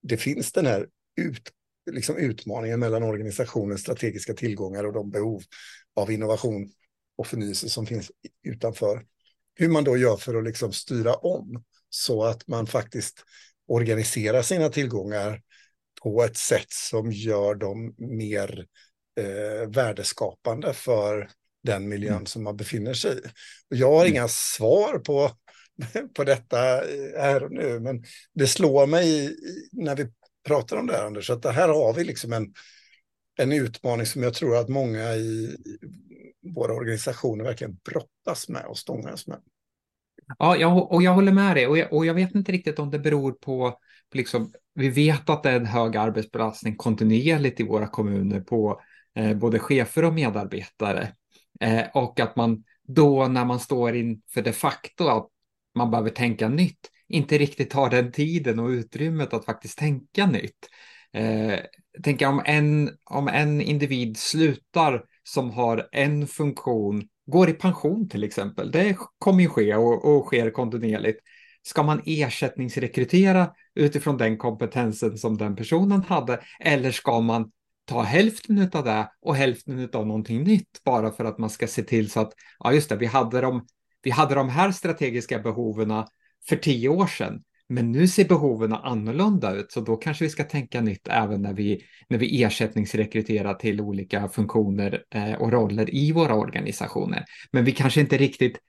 det 0.01 0.17
finns 0.17 0.51
den 0.51 0.65
här 0.65 0.87
ut, 1.21 1.51
liksom 1.91 2.17
utmaningen 2.17 2.79
mellan 2.79 3.03
organisationens 3.03 3.81
strategiska 3.81 4.33
tillgångar 4.33 4.83
och 4.83 4.93
de 4.93 5.11
behov 5.11 5.43
av 5.95 6.11
innovation 6.11 6.71
och 7.17 7.27
förnyelse 7.27 7.69
som 7.69 7.85
finns 7.85 8.11
utanför. 8.43 9.05
Hur 9.55 9.69
man 9.69 9.83
då 9.83 9.97
gör 9.97 10.17
för 10.17 10.35
att 10.35 10.43
liksom 10.43 10.73
styra 10.73 11.13
om 11.13 11.63
så 11.89 12.23
att 12.23 12.47
man 12.47 12.67
faktiskt 12.67 13.23
organiserar 13.67 14.41
sina 14.41 14.69
tillgångar 14.69 15.41
på 16.01 16.23
ett 16.23 16.37
sätt 16.37 16.71
som 16.71 17.11
gör 17.11 17.55
dem 17.55 17.95
mer 17.97 18.65
eh, 19.19 19.69
värdeskapande 19.69 20.73
för 20.73 21.29
den 21.63 21.89
miljön 21.89 22.13
mm. 22.13 22.25
som 22.25 22.43
man 22.43 22.57
befinner 22.57 22.93
sig 22.93 23.11
i. 23.11 23.21
Och 23.69 23.75
jag 23.75 23.91
har 23.91 24.05
mm. 24.05 24.13
inga 24.13 24.27
svar 24.27 24.99
på, 24.99 25.31
på 26.15 26.23
detta 26.23 26.57
här 27.17 27.43
och 27.43 27.51
nu, 27.51 27.79
men 27.79 28.03
det 28.33 28.47
slår 28.47 28.87
mig 28.87 29.35
när 29.71 29.95
vi 29.95 30.07
pratar 30.49 30.77
om 30.77 30.87
det 30.87 30.93
här, 30.93 31.05
Anders, 31.05 31.29
att 31.29 31.45
här 31.45 31.67
har 31.69 31.93
vi 31.93 32.03
liksom 32.03 32.33
en, 32.33 32.53
en 33.39 33.51
utmaning 33.51 34.05
som 34.05 34.23
jag 34.23 34.33
tror 34.33 34.57
att 34.57 34.69
många 34.69 35.15
i 35.15 35.57
våra 36.55 36.73
organisationer 36.73 37.43
verkligen 37.43 37.77
brottas 37.85 38.49
med 38.49 38.65
och 38.65 38.77
stångas 38.77 39.27
med. 39.27 39.39
Ja, 40.39 40.57
jag, 40.57 40.91
och 40.91 41.03
jag 41.03 41.13
håller 41.13 41.31
med 41.31 41.55
dig 41.55 41.67
och 41.67 41.77
jag, 41.77 41.93
och 41.93 42.05
jag 42.05 42.13
vet 42.13 42.35
inte 42.35 42.51
riktigt 42.51 42.79
om 42.79 42.91
det 42.91 42.99
beror 42.99 43.31
på, 43.31 43.71
på 44.11 44.17
liksom, 44.17 44.51
vi 44.73 44.89
vet 44.89 45.29
att 45.29 45.43
det 45.43 45.49
är 45.49 45.55
en 45.55 45.65
hög 45.65 45.97
arbetsbelastning 45.97 46.75
kontinuerligt 46.75 47.59
i 47.59 47.63
våra 47.63 47.87
kommuner 47.87 48.41
på 48.41 48.81
eh, 49.15 49.37
både 49.37 49.59
chefer 49.59 50.05
och 50.05 50.13
medarbetare. 50.13 51.13
Eh, 51.61 51.83
och 51.93 52.19
att 52.19 52.35
man 52.35 52.63
då 52.87 53.27
när 53.27 53.45
man 53.45 53.59
står 53.59 53.95
inför 53.95 54.41
de 54.41 54.53
facto 54.53 55.07
att 55.07 55.27
man 55.75 55.91
behöver 55.91 56.09
tänka 56.09 56.49
nytt, 56.49 56.89
inte 57.09 57.37
riktigt 57.37 57.73
har 57.73 57.89
den 57.89 58.11
tiden 58.11 58.59
och 58.59 58.67
utrymmet 58.67 59.33
att 59.33 59.45
faktiskt 59.45 59.77
tänka 59.77 60.25
nytt. 60.25 60.69
Eh, 61.13 61.59
tänker 62.03 62.27
om 62.27 62.41
en, 62.45 62.89
om 63.03 63.27
en 63.27 63.61
individ 63.61 64.17
slutar 64.17 65.03
som 65.23 65.51
har 65.51 65.89
en 65.91 66.27
funktion, 66.27 67.03
går 67.25 67.49
i 67.49 67.53
pension 67.53 68.09
till 68.09 68.23
exempel, 68.23 68.71
det 68.71 68.97
kommer 69.17 69.43
ju 69.43 69.49
ske 69.49 69.75
och, 69.75 70.05
och 70.05 70.25
sker 70.25 70.51
kontinuerligt. 70.51 71.19
Ska 71.63 71.83
man 71.83 72.01
ersättningsrekrytera 72.05 73.51
utifrån 73.75 74.17
den 74.17 74.37
kompetensen 74.37 75.17
som 75.17 75.37
den 75.37 75.55
personen 75.55 76.03
hade 76.03 76.39
eller 76.59 76.91
ska 76.91 77.19
man 77.19 77.51
ta 77.85 78.01
hälften 78.01 78.69
av 78.73 78.83
det 78.83 79.11
och 79.21 79.35
hälften 79.35 79.89
av 79.93 80.07
någonting 80.07 80.43
nytt 80.43 80.83
bara 80.85 81.11
för 81.11 81.25
att 81.25 81.37
man 81.37 81.49
ska 81.49 81.67
se 81.67 81.83
till 81.83 82.11
så 82.11 82.19
att, 82.19 82.33
ja 82.59 82.73
just 82.73 82.89
det, 82.89 82.95
vi 82.95 83.05
hade 83.05 83.41
de, 83.41 83.65
vi 84.01 84.11
hade 84.11 84.35
de 84.35 84.49
här 84.49 84.71
strategiska 84.71 85.39
behoven 85.39 85.91
för 86.49 86.55
tio 86.55 86.89
år 86.89 87.07
sedan, 87.07 87.43
men 87.69 87.91
nu 87.91 88.07
ser 88.07 88.25
behoven 88.25 88.73
annorlunda 88.73 89.53
ut, 89.53 89.71
så 89.71 89.81
då 89.81 89.95
kanske 89.95 90.23
vi 90.23 90.29
ska 90.29 90.43
tänka 90.43 90.81
nytt 90.81 91.07
även 91.07 91.41
när 91.41 91.53
vi, 91.53 91.83
när 92.07 92.17
vi 92.17 92.43
ersättningsrekryterar 92.43 93.53
till 93.53 93.81
olika 93.81 94.29
funktioner 94.29 95.03
eh, 95.15 95.33
och 95.33 95.51
roller 95.51 95.95
i 95.95 96.11
våra 96.11 96.35
organisationer. 96.35 97.25
Men 97.51 97.65
vi 97.65 97.71
kanske 97.71 98.01
inte 98.01 98.17
riktigt 98.17 98.59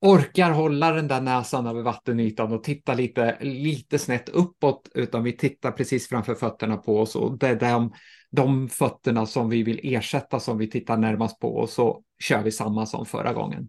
orkar 0.00 0.50
hålla 0.50 0.92
den 0.92 1.08
där 1.08 1.20
näsan 1.20 1.66
över 1.66 1.82
vattenytan 1.82 2.52
och 2.52 2.64
titta 2.64 2.94
lite, 2.94 3.38
lite 3.40 3.98
snett 3.98 4.28
uppåt, 4.28 4.88
utan 4.94 5.24
vi 5.24 5.36
tittar 5.36 5.72
precis 5.72 6.08
framför 6.08 6.34
fötterna 6.34 6.76
på 6.76 7.00
oss 7.00 7.16
och 7.16 7.38
det 7.38 7.48
är 7.48 7.56
de, 7.56 7.92
de 8.30 8.68
fötterna 8.68 9.26
som 9.26 9.48
vi 9.48 9.62
vill 9.62 9.80
ersätta 9.82 10.40
som 10.40 10.58
vi 10.58 10.70
tittar 10.70 10.96
närmast 10.96 11.40
på 11.40 11.56
och 11.56 11.70
så 11.70 12.02
kör 12.22 12.42
vi 12.42 12.52
samma 12.52 12.86
som 12.86 13.06
förra 13.06 13.32
gången. 13.32 13.68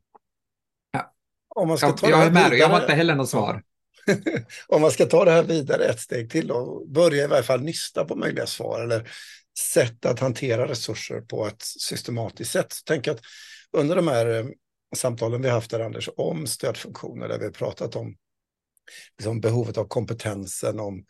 Om 1.56 1.68
man 1.68 1.78
ska 1.78 1.92
ta 1.92 2.10
jag, 2.10 2.22
är 2.22 2.32
med 2.32 2.44
vidare, 2.44 2.58
jag 2.58 2.70
har 2.70 2.82
inte 2.82 2.94
heller 2.94 3.16
något 3.16 3.30
svar. 3.30 3.64
Om 4.68 4.82
man 4.82 4.92
ska 4.92 5.06
ta 5.06 5.26
det 5.26 5.32
här 5.32 5.44
vidare 5.44 5.86
ett 5.86 6.00
steg 6.00 6.32
till 6.32 6.52
och 6.52 6.90
börja 6.90 7.24
i 7.24 7.28
varje 7.28 7.44
fall 7.44 7.62
nysta 7.62 8.06
på 8.06 8.16
möjliga 8.16 8.46
svar 8.46 8.82
eller 8.82 9.10
sätt 9.74 10.06
att 10.06 10.20
hantera 10.20 10.68
resurser 10.68 11.22
på 11.22 11.48
ett 11.48 11.62
systematiskt 11.62 12.52
sätt. 12.52 12.74
Tänk 12.86 13.08
att 13.08 13.20
under 13.72 13.96
de 13.96 14.08
här 14.08 14.40
eh, 14.40 14.46
samtalen 14.96 15.42
vi 15.42 15.50
haft 15.50 15.72
där, 15.72 15.80
Anders, 15.80 16.10
om 16.18 16.48
stödfunktioner 16.48 17.28
där 17.28 17.40
vi 17.40 17.46
har 17.46 17.52
pratat 17.52 17.96
om 17.96 18.16
liksom 19.18 19.42
behovet 19.42 19.78
av 19.78 19.86
kompetensen, 19.88 20.80
om 20.80 21.06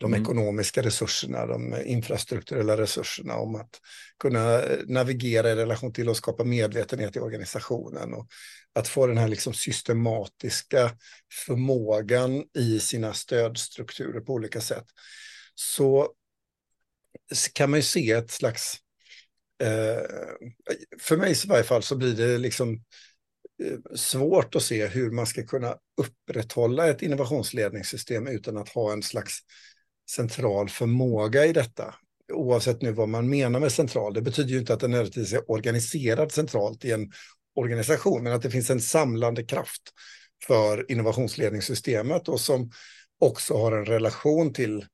de 0.00 0.14
mm. 0.14 0.22
ekonomiska 0.22 0.82
resurserna, 0.82 1.46
de 1.46 1.82
infrastrukturella 1.84 2.76
resurserna, 2.76 3.36
om 3.36 3.54
att 3.54 3.80
kunna 4.18 4.62
navigera 4.86 5.50
i 5.50 5.54
relation 5.54 5.92
till 5.92 6.08
och 6.08 6.16
skapa 6.16 6.44
medvetenhet 6.44 7.16
i 7.16 7.20
organisationen 7.20 8.14
och 8.14 8.28
att 8.72 8.88
få 8.88 9.06
den 9.06 9.18
här 9.18 9.28
liksom 9.28 9.54
systematiska 9.54 10.90
förmågan 11.46 12.44
i 12.58 12.80
sina 12.80 13.14
stödstrukturer 13.14 14.20
på 14.20 14.32
olika 14.32 14.60
sätt. 14.60 14.86
Så 15.54 16.08
kan 17.52 17.70
man 17.70 17.78
ju 17.78 17.84
se 17.84 18.10
ett 18.10 18.30
slags, 18.30 18.76
eh, 19.62 20.02
för 21.00 21.16
mig 21.16 21.32
i 21.44 21.48
varje 21.48 21.64
fall 21.64 21.82
så 21.82 21.96
blir 21.96 22.14
det 22.14 22.38
liksom 22.38 22.80
Eh, 23.62 23.96
svårt 23.96 24.54
att 24.54 24.62
se 24.62 24.86
hur 24.86 25.10
man 25.10 25.26
ska 25.26 25.46
kunna 25.46 25.76
upprätthålla 25.96 26.88
ett 26.88 27.02
innovationsledningssystem 27.02 28.26
utan 28.26 28.56
att 28.56 28.68
ha 28.68 28.92
en 28.92 29.02
slags 29.02 29.38
central 30.10 30.68
förmåga 30.68 31.46
i 31.46 31.52
detta. 31.52 31.94
Oavsett 32.32 32.82
nu 32.82 32.92
vad 32.92 33.08
man 33.08 33.30
menar 33.30 33.60
med 33.60 33.72
central. 33.72 34.14
Det 34.14 34.22
betyder 34.22 34.50
ju 34.50 34.58
inte 34.58 34.74
att 34.74 34.80
den 34.80 34.90
nödvändigtvis 34.90 35.32
är 35.32 35.50
organiserad 35.50 36.32
centralt 36.32 36.84
i 36.84 36.92
en 36.92 37.12
organisation, 37.56 38.22
men 38.22 38.32
att 38.32 38.42
det 38.42 38.50
finns 38.50 38.70
en 38.70 38.80
samlande 38.80 39.44
kraft 39.44 39.82
för 40.46 40.90
innovationsledningssystemet 40.90 42.28
och 42.28 42.40
som 42.40 42.70
också 43.18 43.56
har 43.56 43.72
en 43.72 43.86
relation 43.86 44.52
till 44.52 44.86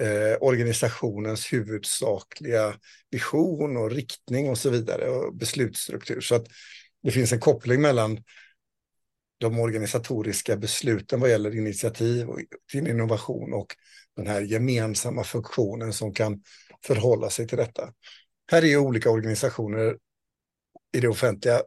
eh, 0.00 0.36
organisationens 0.40 1.52
huvudsakliga 1.52 2.74
vision 3.10 3.76
och 3.76 3.90
riktning 3.90 4.50
och 4.50 4.58
så 4.58 4.70
vidare 4.70 5.08
och 5.08 5.36
beslutsstruktur. 5.36 6.20
Så 6.20 6.34
att 6.34 6.46
det 7.02 7.10
finns 7.10 7.32
en 7.32 7.40
koppling 7.40 7.80
mellan 7.80 8.22
de 9.40 9.60
organisatoriska 9.60 10.56
besluten 10.56 11.20
vad 11.20 11.30
gäller 11.30 11.56
initiativ 11.56 12.28
och 12.28 12.40
till 12.70 12.88
innovation 12.88 13.52
och 13.52 13.76
den 14.18 14.26
här 14.26 14.40
gemensamma 14.40 15.24
funktionen 15.24 15.92
som 15.92 16.14
kan 16.14 16.42
förhålla 16.86 17.30
sig 17.30 17.48
till 17.48 17.58
detta. 17.58 17.92
Här 18.50 18.62
är 18.62 18.66
ju 18.66 18.78
olika 18.78 19.10
organisationer 19.10 19.96
i 20.92 21.00
det 21.00 21.08
offentliga 21.08 21.62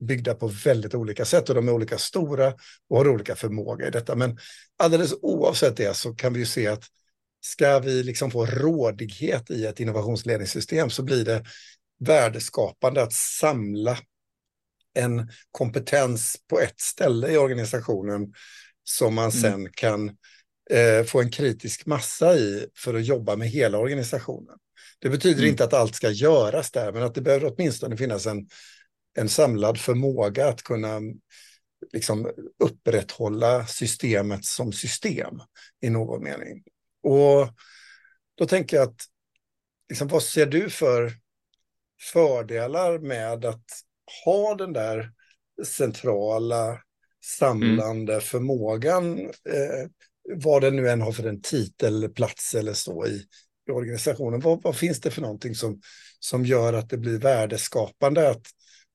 byggda 0.00 0.34
på 0.34 0.48
väldigt 0.48 0.94
olika 0.94 1.24
sätt 1.24 1.48
och 1.48 1.54
de 1.54 1.68
är 1.68 1.72
olika 1.72 1.98
stora 1.98 2.54
och 2.88 2.96
har 2.96 3.08
olika 3.08 3.36
förmåga 3.36 3.86
i 3.86 3.90
detta. 3.90 4.16
Men 4.16 4.38
alldeles 4.78 5.14
oavsett 5.22 5.76
det 5.76 5.96
så 5.96 6.14
kan 6.14 6.32
vi 6.32 6.38
ju 6.38 6.46
se 6.46 6.66
att 6.66 6.84
ska 7.40 7.78
vi 7.78 8.02
liksom 8.02 8.30
få 8.30 8.46
rådighet 8.46 9.50
i 9.50 9.66
ett 9.66 9.80
innovationsledningssystem 9.80 10.90
så 10.90 11.02
blir 11.02 11.24
det 11.24 11.44
värdeskapande 12.00 13.02
att 13.02 13.12
samla 13.12 13.98
en 14.94 15.30
kompetens 15.50 16.36
på 16.48 16.60
ett 16.60 16.80
ställe 16.80 17.28
i 17.28 17.36
organisationen 17.36 18.32
som 18.84 19.14
man 19.14 19.30
mm. 19.30 19.42
sen 19.42 19.72
kan 19.72 20.16
eh, 20.70 21.04
få 21.04 21.20
en 21.20 21.30
kritisk 21.30 21.86
massa 21.86 22.34
i 22.34 22.66
för 22.76 22.94
att 22.94 23.04
jobba 23.04 23.36
med 23.36 23.48
hela 23.48 23.78
organisationen. 23.78 24.56
Det 24.98 25.08
betyder 25.08 25.38
mm. 25.38 25.50
inte 25.50 25.64
att 25.64 25.72
allt 25.72 25.94
ska 25.94 26.10
göras 26.10 26.70
där, 26.70 26.92
men 26.92 27.02
att 27.02 27.14
det 27.14 27.20
behöver 27.20 27.54
åtminstone 27.54 27.96
finnas 27.96 28.26
en, 28.26 28.48
en 29.18 29.28
samlad 29.28 29.80
förmåga 29.80 30.48
att 30.48 30.62
kunna 30.62 31.00
liksom, 31.92 32.30
upprätthålla 32.64 33.66
systemet 33.66 34.44
som 34.44 34.72
system 34.72 35.40
i 35.80 35.90
någon 35.90 36.24
mening. 36.24 36.62
Och 37.02 37.48
då 38.34 38.46
tänker 38.46 38.76
jag 38.76 38.88
att, 38.88 39.02
liksom, 39.88 40.08
vad 40.08 40.22
ser 40.22 40.46
du 40.46 40.70
för 40.70 41.12
fördelar 42.12 42.98
med 42.98 43.44
att 43.44 43.64
ha 44.24 44.54
den 44.54 44.72
där 44.72 45.12
centrala 45.64 46.82
samlande 47.24 48.12
mm. 48.12 48.22
förmågan, 48.22 49.18
eh, 49.20 49.90
vad 50.34 50.62
den 50.62 50.76
nu 50.76 50.88
än 50.88 51.00
har 51.00 51.12
för 51.12 51.26
en 51.26 51.40
titel, 51.40 52.08
plats 52.08 52.54
eller 52.54 52.72
så 52.72 53.06
i, 53.06 53.24
i 53.68 53.70
organisationen. 53.70 54.40
Vad, 54.40 54.62
vad, 54.62 54.76
finns 54.76 55.00
det 55.00 55.10
för 55.10 55.22
någonting 55.22 55.54
som, 55.54 55.80
som 56.18 56.44
gör 56.44 56.72
att 56.72 56.90
det 56.90 56.98
blir 56.98 57.18
värdeskapande 57.18 58.30
att 58.30 58.46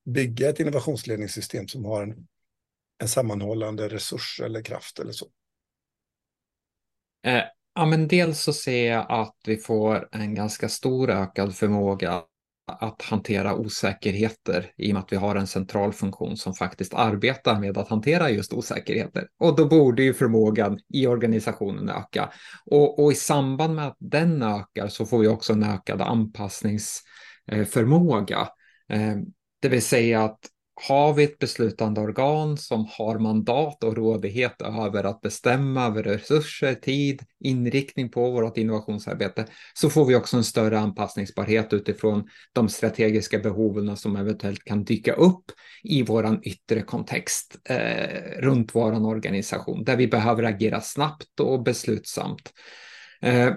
bygga 0.04 0.48
ett 0.48 0.60
innovationsledningssystem 0.60 1.68
som 1.68 1.84
har 1.84 2.02
en, 2.02 2.26
en 3.02 3.08
sammanhållande 3.08 3.88
resurs 3.88 4.40
eller 4.44 4.62
kraft 4.62 4.98
eller 4.98 5.12
så? 5.12 5.26
Eh, 7.26 7.42
ja, 7.74 7.86
men 7.86 8.08
dels 8.08 8.42
så 8.42 8.52
ser 8.52 8.92
jag 8.92 9.06
att 9.08 9.36
vi 9.46 9.56
får 9.56 10.08
en 10.12 10.34
ganska 10.34 10.68
stor 10.68 11.10
ökad 11.10 11.56
förmåga 11.56 12.22
att 12.66 13.02
hantera 13.02 13.54
osäkerheter 13.54 14.72
i 14.76 14.90
och 14.90 14.94
med 14.94 15.02
att 15.02 15.12
vi 15.12 15.16
har 15.16 15.36
en 15.36 15.46
central 15.46 15.92
funktion 15.92 16.36
som 16.36 16.54
faktiskt 16.54 16.94
arbetar 16.94 17.60
med 17.60 17.78
att 17.78 17.88
hantera 17.88 18.30
just 18.30 18.52
osäkerheter. 18.52 19.28
Och 19.38 19.56
då 19.56 19.66
borde 19.66 20.02
ju 20.02 20.14
förmågan 20.14 20.78
i 20.88 21.06
organisationen 21.06 21.88
öka. 21.88 22.30
Och, 22.66 23.04
och 23.04 23.12
i 23.12 23.14
samband 23.14 23.74
med 23.74 23.86
att 23.86 23.96
den 23.98 24.42
ökar 24.42 24.88
så 24.88 25.06
får 25.06 25.18
vi 25.18 25.28
också 25.28 25.52
en 25.52 25.62
ökad 25.62 26.00
anpassningsförmåga. 26.00 28.48
Eh, 28.92 29.16
det 29.62 29.68
vill 29.68 29.82
säga 29.82 30.24
att 30.24 30.38
har 30.74 31.14
vi 31.14 31.24
ett 31.24 31.38
beslutande 31.38 32.00
organ 32.00 32.56
som 32.56 32.86
har 32.90 33.18
mandat 33.18 33.84
och 33.84 33.96
rådighet 33.96 34.62
över 34.62 35.04
att 35.04 35.20
bestämma 35.20 35.86
över 35.86 36.02
resurser, 36.02 36.74
tid, 36.74 37.22
inriktning 37.40 38.10
på 38.10 38.30
vårt 38.30 38.58
innovationsarbete, 38.58 39.46
så 39.74 39.90
får 39.90 40.04
vi 40.04 40.14
också 40.14 40.36
en 40.36 40.44
större 40.44 40.78
anpassningsbarhet 40.78 41.72
utifrån 41.72 42.28
de 42.52 42.68
strategiska 42.68 43.38
behoven 43.38 43.96
som 43.96 44.16
eventuellt 44.16 44.64
kan 44.64 44.84
dyka 44.84 45.12
upp 45.12 45.44
i 45.82 46.02
vår 46.02 46.40
yttre 46.42 46.82
kontext 46.82 47.56
eh, 47.64 48.40
runt 48.40 48.74
vår 48.74 49.06
organisation, 49.06 49.84
där 49.84 49.96
vi 49.96 50.08
behöver 50.08 50.42
agera 50.42 50.80
snabbt 50.80 51.40
och 51.40 51.62
beslutsamt. 51.62 52.52
Eh, 53.22 53.52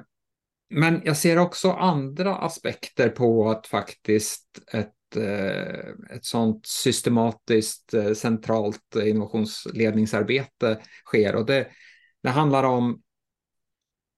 men 0.70 1.02
jag 1.06 1.18
ser 1.18 1.38
också 1.38 1.72
andra 1.72 2.36
aspekter 2.36 3.10
på 3.10 3.50
att 3.50 3.68
faktiskt 3.68 4.46
ett 4.74 4.94
Eh, 5.16 6.16
ett 6.16 6.26
sånt 6.26 6.66
systematiskt 6.66 7.94
eh, 7.94 8.14
centralt 8.14 8.96
innovationsledningsarbete 8.96 10.80
sker. 11.06 11.36
Och 11.36 11.46
det, 11.46 11.68
det 12.24 12.30
handlar 12.30 12.64
om 12.64 13.02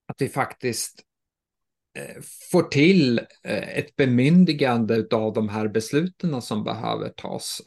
att 0.08 0.22
vi 0.22 0.30
faktiskt 0.30 1.02
eh, 1.98 2.22
får 2.52 2.64
till 2.64 3.22
ett 3.44 3.96
bemyndigande 3.96 5.08
av 5.12 5.34
de 5.34 5.50
här 5.50 5.68
besluten 5.68 6.42
som 6.42 6.64
behöver 6.64 7.10
tas. 7.10 7.62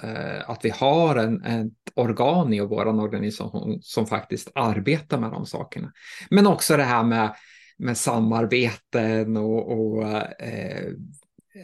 Att 0.46 0.64
vi 0.64 0.70
har 0.70 1.16
en, 1.16 1.44
ett 1.44 1.72
organ 1.94 2.52
i 2.52 2.60
vår 2.60 2.86
organisation 2.86 3.78
som 3.82 4.06
faktiskt 4.06 4.50
arbetar 4.54 5.18
med 5.18 5.30
de 5.30 5.46
sakerna. 5.46 5.92
Men 6.30 6.46
också 6.46 6.76
det 6.76 6.82
här 6.82 7.04
med, 7.04 7.34
med 7.78 7.96
samarbeten 7.96 9.36
och, 9.36 9.72
och 9.72 10.06
eh, 10.42 10.92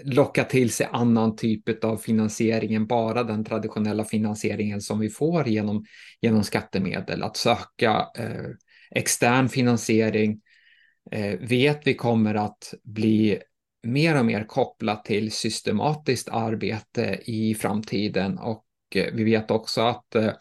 locka 0.04 0.44
till 0.44 0.70
sig 0.70 0.88
annan 0.92 1.36
typ 1.36 1.84
av 1.84 1.96
finansiering 1.96 2.74
än 2.74 2.86
bara 2.86 3.22
den 3.22 3.44
traditionella 3.44 4.04
finansieringen 4.04 4.80
som 4.80 4.98
vi 4.98 5.08
får 5.08 5.48
genom, 5.48 5.84
genom 6.20 6.44
skattemedel. 6.44 7.22
Att 7.22 7.36
söka 7.36 8.08
eh, 8.18 8.46
extern 8.90 9.48
finansiering 9.48 10.40
eh, 11.10 11.38
vet 11.40 11.86
vi 11.86 11.94
kommer 11.94 12.34
att 12.34 12.74
bli 12.84 13.38
mer 13.82 14.18
och 14.18 14.26
mer 14.26 14.44
kopplat 14.44 15.04
till 15.04 15.32
systematiskt 15.32 16.28
arbete 16.28 17.20
i 17.24 17.54
framtiden 17.54 18.38
och 18.38 18.64
eh, 18.94 19.06
vi 19.12 19.24
vet 19.24 19.50
också 19.50 19.80
att, 19.80 20.14
eh, 20.14 20.32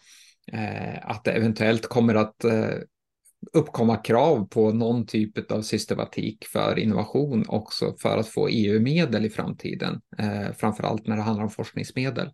eh 0.52 0.98
att 1.10 1.24
det 1.24 1.32
eventuellt 1.32 1.86
kommer 1.86 2.14
att 2.14 2.44
eh, 2.44 2.74
uppkomma 3.52 3.96
krav 3.96 4.48
på 4.48 4.72
någon 4.72 5.06
typ 5.06 5.52
av 5.52 5.62
systematik 5.62 6.44
för 6.44 6.78
innovation 6.78 7.44
också 7.48 7.96
för 8.02 8.18
att 8.18 8.28
få 8.28 8.48
EU-medel 8.48 9.24
i 9.24 9.30
framtiden, 9.30 10.00
eh, 10.18 10.52
framför 10.56 10.84
allt 10.84 11.06
när 11.06 11.16
det 11.16 11.22
handlar 11.22 11.44
om 11.44 11.50
forskningsmedel. 11.50 12.30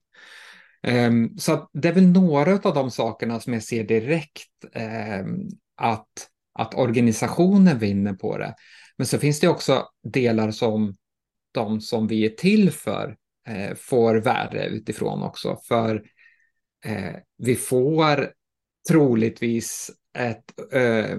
Eh, 0.82 1.10
så 1.38 1.70
det 1.72 1.88
är 1.88 1.92
väl 1.92 2.06
några 2.06 2.52
av 2.52 2.74
de 2.74 2.90
sakerna 2.90 3.40
som 3.40 3.52
jag 3.52 3.62
ser 3.62 3.84
direkt 3.84 4.64
eh, 4.72 5.24
att, 5.76 6.28
att 6.58 6.74
organisationen 6.74 7.78
vinner 7.78 8.12
på 8.12 8.38
det. 8.38 8.54
Men 8.96 9.06
så 9.06 9.18
finns 9.18 9.40
det 9.40 9.48
också 9.48 9.88
delar 10.02 10.50
som 10.50 10.96
de 11.52 11.80
som 11.80 12.06
vi 12.06 12.26
är 12.26 12.30
till 12.30 12.70
för 12.70 13.16
eh, 13.48 13.74
får 13.76 14.14
värde 14.14 14.66
utifrån 14.66 15.22
också. 15.22 15.58
För 15.68 16.04
eh, 16.84 17.14
vi 17.38 17.54
får 17.54 18.32
troligtvis 18.88 19.90
ett, 20.14 20.44
eh, 20.72 21.18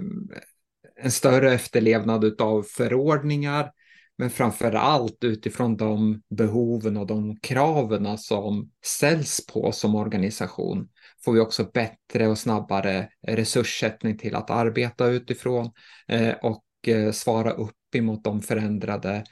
en 0.96 1.12
större 1.12 1.54
efterlevnad 1.54 2.42
av 2.42 2.64
förordningar, 2.64 3.72
men 4.18 4.30
framför 4.30 4.72
allt 4.72 5.24
utifrån 5.24 5.78
de 5.78 6.22
behoven 6.30 6.98
och 6.98 7.08
de 7.08 7.40
kraven 7.40 8.18
som 8.18 8.72
ställs 8.86 9.46
på 9.46 9.72
som 9.72 9.96
organisation 9.96 10.90
får 11.26 11.34
vi 11.34 11.40
också 11.40 11.70
bättre 11.74 12.28
och 12.28 12.38
snabbare 12.38 13.10
resurssättning 13.28 14.18
till 14.18 14.36
att 14.36 14.50
arbeta 14.50 15.08
utifrån 15.08 15.72
eh, 16.08 16.34
och 16.42 16.66
eh, 16.88 17.12
svara 17.12 17.52
upp 17.52 17.96
emot 17.96 18.24
de 18.24 18.42
förändrade 18.42 19.24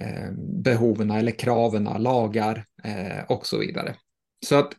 eh, 0.00 0.32
behoven 0.64 1.10
eller 1.10 1.32
kraven, 1.32 1.84
lagar 1.84 2.66
eh, 2.84 3.24
och 3.28 3.46
så 3.46 3.58
vidare. 3.58 3.94
Så 4.46 4.56
att 4.56 4.72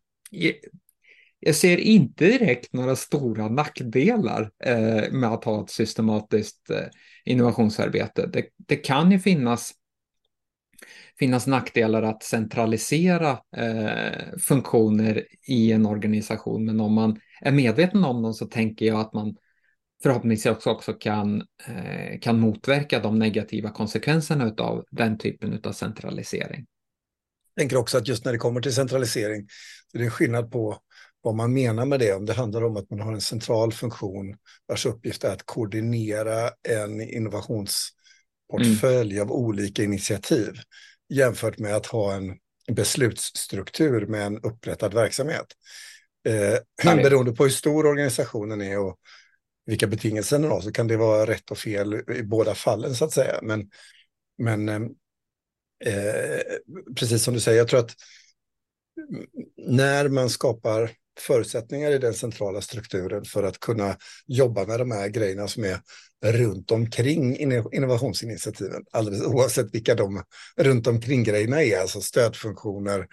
jag 1.40 1.56
ser 1.56 1.78
inte 1.78 2.26
direkt 2.26 2.74
några 2.74 2.96
stora 2.96 3.50
nackdelar 3.50 4.52
eh, 4.64 5.12
med 5.12 5.30
att 5.30 5.44
ha 5.44 5.64
ett 5.64 5.70
systematiskt 5.70 6.70
eh, 6.70 6.86
innovationsarbete. 7.26 8.28
Det, 8.28 8.46
det, 8.58 8.76
kan 8.76 9.12
ju 9.12 9.20
finnas, 9.20 9.74
finnas 11.20 11.48
nackdelar 11.48 12.04
att 12.04 12.24
centralisera 12.24 13.40
eh, 13.58 14.38
funktioner 14.40 15.24
i 15.48 15.72
en 15.72 15.86
organisation, 15.86 16.66
men 16.66 16.80
om 16.80 16.94
man 16.94 17.20
är 17.42 17.52
medveten 17.52 18.04
om 18.04 18.22
dem 18.22 18.34
så 18.34 18.46
tänker 18.46 18.86
jag 18.86 19.00
att 19.00 19.14
man 19.14 19.36
förhoppningsvis 20.04 20.46
också, 20.46 20.70
också 20.70 20.94
kan, 20.94 21.42
eh, 21.68 22.20
kan 22.22 22.40
motverka 22.40 23.00
de 23.00 23.20
negativa 23.20 23.70
konsekvenserna 23.70 24.54
av 24.58 24.86
den 24.92 25.18
typen 25.18 25.62
av 25.64 25.72
centralisering. 25.72 26.66
Jag 27.56 27.62
tänker 27.62 27.78
också 27.78 27.98
att 27.98 28.08
just 28.08 28.26
när 28.26 28.32
det 28.32 28.38
kommer 28.38 28.62
till 28.62 28.74
centralisering, 28.74 29.48
det 29.94 30.06
är 30.06 30.10
skillnad 30.10 30.52
på 30.52 30.82
vad 31.22 31.36
man 31.36 31.54
menar 31.54 31.86
med 31.86 32.00
det, 32.00 32.14
om 32.14 32.26
det 32.26 32.34
handlar 32.34 32.64
om 32.64 32.78
att 32.78 32.90
man 32.90 33.00
har 33.00 33.14
en 33.14 33.22
central 33.22 33.74
funktion 33.74 34.36
vars 34.68 34.86
uppgift 34.86 35.24
är 35.24 35.32
att 35.32 35.46
koordinera 35.46 36.50
en 36.68 37.02
innovationsportfölj 37.02 39.16
mm. 39.16 39.30
av 39.30 39.32
olika 39.32 39.84
initiativ 39.84 40.54
jämfört 41.10 41.60
med 41.60 41.76
att 41.76 41.86
ha 41.86 42.14
en 42.14 42.38
beslutsstruktur 42.72 44.06
med 44.06 44.26
en 44.26 44.40
upprättad 44.40 44.94
verksamhet. 44.94 45.46
Eh, 46.28 46.56
beroende 46.96 47.32
på 47.32 47.44
hur 47.44 47.50
stor 47.50 47.86
organisationen 47.86 48.62
är 48.62 48.80
och 48.80 49.00
vilka 49.66 49.88
betingelser 49.88 50.40
den 50.40 50.52
har 50.52 50.62
så 50.62 50.72
kan 50.72 50.88
det 50.88 50.98
vara 50.98 51.26
rätt 51.26 51.52
och 51.52 51.58
fel 51.58 52.04
i 52.16 52.24
båda 52.24 52.56
fallen 52.56 52.96
så 52.96 53.06
att 53.06 53.14
säga. 53.14 53.40
Men, 53.42 53.70
men 54.38 54.70
eh, 54.70 54.82
eh 55.86 56.42
precis 56.96 57.24
som 57.24 57.34
du 57.34 57.40
säger, 57.40 57.58
jag 57.58 57.68
tror 57.68 57.80
att 57.80 57.96
när 59.58 60.10
man 60.10 60.30
skapar 60.30 60.92
förutsättningar 61.22 61.92
i 61.92 61.98
den 61.98 62.14
centrala 62.14 62.62
strukturen 62.62 63.26
för 63.26 63.44
att 63.44 63.60
kunna 63.60 63.98
jobba 64.28 64.66
med 64.66 64.80
de 64.80 64.92
här 64.92 65.08
grejerna 65.08 65.48
som 65.48 65.64
är 65.64 65.80
runt 66.26 66.72
omkring 66.72 67.38
innovationsinitiativen, 67.72 68.84
alldeles 68.92 69.22
oavsett 69.22 69.74
vilka 69.74 69.96
de 69.96 70.24
runt 70.58 70.88
omkring 70.88 71.24
grejerna 71.24 71.64
är, 71.64 71.80
alltså 71.80 72.02
stödfunktioner, 72.02 73.08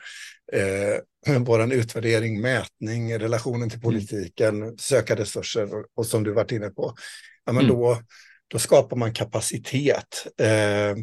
eh, 0.53 1.39
vår 1.39 1.73
utvärdering, 1.73 2.41
mätning, 2.41 3.19
relationen 3.19 3.71
till 3.71 3.79
mm. 3.79 3.91
politiken, 3.91 4.63
mm. 4.63 4.79
söka 4.79 5.17
resurser 5.17 5.75
och, 5.75 5.87
och, 5.95 6.07
som 6.07 6.25
du 6.25 6.33
varit 6.33 6.53
inne 6.53 6.71
på. 6.71 6.95
Ja, 7.45 7.53
men 7.53 7.65
mm. 7.65 7.77
då, 7.77 8.03
då 8.49 8.59
skapar 8.59 8.97
man 8.97 9.13
kapacitet 9.13 10.27
eh, 10.41 10.97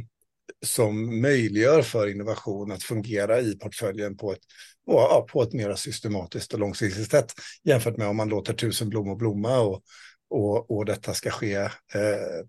som 0.65 1.21
möjliggör 1.21 1.81
för 1.81 2.07
innovation 2.07 2.71
att 2.71 2.83
fungera 2.83 3.41
i 3.41 3.57
portföljen 3.57 4.17
på 4.17 4.31
ett 4.31 4.43
och, 4.85 4.99
ja, 4.99 5.27
på 5.29 5.43
ett 5.43 5.53
mer 5.53 5.75
systematiskt 5.75 6.53
och 6.53 6.59
långsiktigt 6.59 7.11
sätt 7.11 7.33
jämfört 7.63 7.97
med 7.97 8.07
om 8.07 8.17
man 8.17 8.29
låter 8.29 8.53
tusen 8.53 8.89
blommor 8.89 9.15
blomma 9.15 9.59
och, 9.59 9.83
och, 10.29 10.71
och 10.71 10.85
detta 10.85 11.13
ska 11.13 11.31
ske 11.31 11.55
eh, 11.55 11.69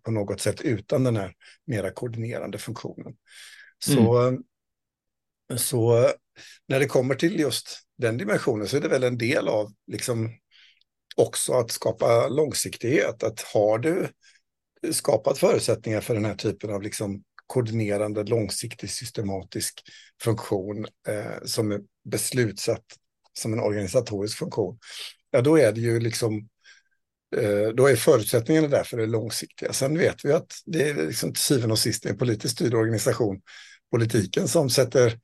på 0.03 0.11
något 0.11 0.41
sätt 0.41 0.61
utan 0.61 1.05
den 1.05 1.17
här 1.17 1.35
mera 1.67 1.91
koordinerande 1.91 2.59
funktionen. 2.59 3.15
Så, 3.85 4.21
mm. 4.21 4.43
så 5.57 6.11
när 6.69 6.81
det 6.81 6.87
kommer 6.87 7.15
till 7.15 7.41
just 7.41 7.81
den 7.99 8.19
dimensionen 8.19 8.69
så 8.69 8.77
är 8.77 8.81
det 8.81 8.89
väl 8.89 9.05
en 9.05 9.19
del 9.19 9.49
av 9.49 9.73
liksom 9.87 10.31
också 11.17 11.53
att 11.53 11.71
skapa 11.71 12.29
långsiktighet. 12.29 13.23
Att 13.23 13.41
har 13.41 13.79
du 13.79 14.09
skapat 14.93 15.39
förutsättningar 15.39 16.01
för 16.01 16.15
den 16.15 16.25
här 16.25 16.35
typen 16.35 16.71
av 16.71 16.83
liksom 16.83 17.23
koordinerande, 17.47 18.25
långsiktig, 18.25 18.91
systematisk 18.91 19.83
funktion 20.23 20.87
eh, 21.09 21.45
som 21.45 21.73
är 21.73 21.81
beslutsatt 22.05 22.85
som 23.39 23.53
en 23.53 23.61
organisatorisk 23.61 24.39
funktion, 24.39 24.79
ja 25.31 25.41
då 25.41 25.59
är 25.59 25.73
det 25.73 25.81
ju 25.81 26.01
liksom 26.01 26.49
eh, 27.37 27.69
då 27.77 27.87
är 27.87 27.97
förutsättningarna 27.97 28.69
därför 28.69 28.97
det 28.97 29.07
långsiktiga. 29.07 29.73
Sen 29.73 29.99
vet 29.99 30.25
vi 30.25 30.33
att 30.33 30.53
det 30.67 30.89
är 30.89 31.07
liksom 31.07 31.33
till 31.33 31.43
syvende 31.43 31.73
och 31.73 31.79
sist 31.79 32.07
en 32.07 32.19
politiskt 32.19 32.55
styrd 32.55 32.75
organisation, 32.75 33.41
politiken, 33.91 34.49
som 34.49 34.71
sätter 34.71 35.19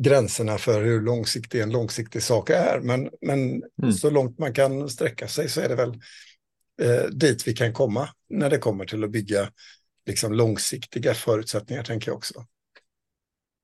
gränserna 0.00 0.58
för 0.58 0.82
hur 0.82 1.00
långsiktig 1.00 1.60
en 1.60 1.70
långsiktig 1.70 2.22
sak 2.22 2.50
är. 2.50 2.80
Men, 2.80 3.10
men 3.20 3.62
mm. 3.82 3.92
så 3.92 4.10
långt 4.10 4.38
man 4.38 4.52
kan 4.52 4.88
sträcka 4.88 5.28
sig 5.28 5.48
så 5.48 5.60
är 5.60 5.68
det 5.68 5.74
väl 5.74 6.00
eh, 6.82 7.04
dit 7.04 7.48
vi 7.48 7.52
kan 7.52 7.72
komma 7.72 8.08
när 8.30 8.50
det 8.50 8.58
kommer 8.58 8.84
till 8.84 9.04
att 9.04 9.10
bygga 9.10 9.48
liksom 10.06 10.32
långsiktiga 10.32 11.14
förutsättningar, 11.14 11.82
tänker 11.82 12.08
jag 12.08 12.16
också. 12.16 12.46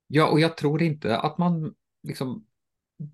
Ja, 0.06 0.26
och 0.26 0.40
jag 0.40 0.56
tror 0.56 0.82
inte 0.82 1.16
att 1.16 1.38
man 1.38 1.74
liksom, 2.02 2.44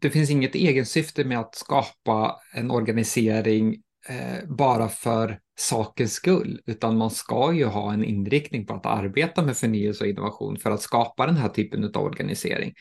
det 0.01 0.11
finns 0.11 0.31
inget 0.31 0.55
egensyfte 0.55 1.25
med 1.25 1.41
att 1.41 1.55
skapa 1.55 2.41
en 2.53 2.71
organisering 2.71 3.83
eh, 4.09 4.49
bara 4.49 4.89
för 4.89 5.41
sakens 5.59 6.13
skull, 6.13 6.61
utan 6.67 6.97
man 6.97 7.11
ska 7.11 7.53
ju 7.53 7.65
ha 7.65 7.93
en 7.93 8.05
inriktning 8.05 8.67
på 8.67 8.75
att 8.75 8.87
arbeta 8.87 9.43
med 9.43 9.57
förnyelse 9.57 10.05
och 10.05 10.11
innovation 10.11 10.57
för 10.57 10.71
att 10.71 10.83
skapa 10.83 11.27
den 11.27 11.37
här 11.37 11.49
typen 11.49 11.85
av 11.85 12.05
organisering. 12.05 12.75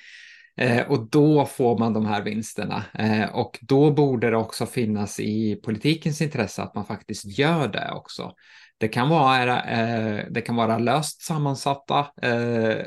Eh, 0.57 0.91
och 0.91 1.09
då 1.09 1.45
får 1.45 1.79
man 1.79 1.93
de 1.93 2.05
här 2.05 2.23
vinsterna. 2.23 2.83
Eh, 2.93 3.35
och 3.35 3.59
då 3.61 3.91
borde 3.91 4.29
det 4.29 4.37
också 4.37 4.65
finnas 4.65 5.19
i 5.19 5.55
politikens 5.55 6.21
intresse 6.21 6.61
att 6.61 6.75
man 6.75 6.85
faktiskt 6.85 7.25
gör 7.25 7.67
det 7.67 7.91
också. 7.91 8.33
Det 8.83 8.87
kan 8.87 9.09
vara, 9.09 9.63
eh, 9.63 10.25
det 10.29 10.41
kan 10.41 10.55
vara 10.55 10.77
löst 10.77 11.21
sammansatta 11.21 12.07
eh, 12.21 12.85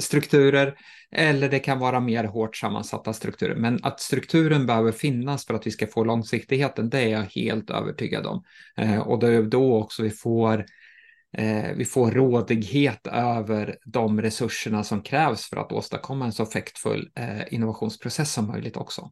strukturer 0.00 0.78
eller 1.10 1.48
det 1.48 1.58
kan 1.58 1.78
vara 1.78 2.00
mer 2.00 2.24
hårt 2.24 2.56
sammansatta 2.56 3.12
strukturer. 3.12 3.54
Men 3.54 3.78
att 3.82 4.00
strukturen 4.00 4.66
behöver 4.66 4.92
finnas 4.92 5.46
för 5.46 5.54
att 5.54 5.66
vi 5.66 5.70
ska 5.70 5.86
få 5.86 6.04
långsiktigheten, 6.04 6.90
det 6.90 6.98
är 6.98 7.08
jag 7.08 7.22
helt 7.22 7.70
övertygad 7.70 8.26
om. 8.26 8.44
Eh, 8.76 8.98
och 8.98 9.18
det 9.18 9.28
är 9.28 9.42
då 9.42 9.76
också 9.76 10.02
vi 10.02 10.10
får 10.10 10.64
eh, 11.36 11.72
vi 11.76 11.84
får 11.84 12.10
rådighet 12.10 13.06
över 13.06 13.76
de 13.84 14.22
resurserna 14.22 14.84
som 14.84 15.02
krävs 15.02 15.48
för 15.48 15.56
att 15.56 15.72
åstadkomma 15.72 16.24
en 16.24 16.32
så 16.32 16.42
effektfull 16.42 17.10
eh, 17.14 17.54
innovationsprocess 17.54 18.32
som 18.32 18.46
möjligt 18.46 18.76
också. 18.76 19.10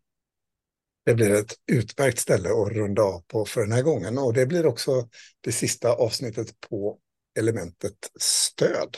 Det 1.06 1.14
blir 1.14 1.34
ett 1.34 1.54
utmärkt 1.72 2.18
ställe 2.18 2.48
att 2.48 2.72
runda 2.72 3.02
av 3.02 3.20
på 3.20 3.44
för 3.44 3.60
den 3.60 3.72
här 3.72 3.82
gången 3.82 4.18
och 4.18 4.32
det 4.34 4.46
blir 4.46 4.66
också 4.66 5.08
det 5.40 5.52
sista 5.52 5.92
avsnittet 5.92 6.60
på 6.60 6.98
elementet 7.38 8.10
stöd. 8.20 8.96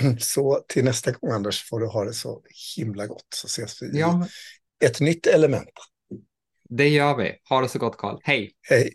Så 0.18 0.64
till 0.68 0.84
nästa 0.84 1.12
gång 1.12 1.30
Anders 1.30 1.68
får 1.68 1.80
du 1.80 1.86
ha 1.86 2.04
det 2.04 2.12
så 2.12 2.42
himla 2.76 3.06
gott 3.06 3.26
så 3.34 3.46
ses 3.46 3.82
vi 3.82 3.98
ja. 3.98 4.26
i 4.82 4.86
ett 4.86 5.00
nytt 5.00 5.26
element. 5.26 5.70
Det 6.68 6.88
gör 6.88 7.16
vi. 7.16 7.32
Ha 7.48 7.60
det 7.60 7.68
så 7.68 7.78
gott 7.78 7.96
Karl. 7.96 8.18
Hej! 8.22 8.52
Hej! 8.68 8.94